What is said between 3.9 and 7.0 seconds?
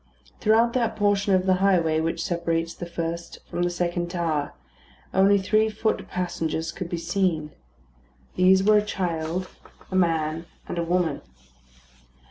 tower, only three foot passengers could be